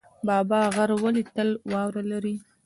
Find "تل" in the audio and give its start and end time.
1.35-1.49